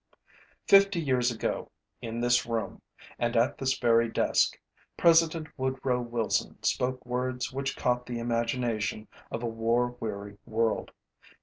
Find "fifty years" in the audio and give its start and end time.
0.65-1.29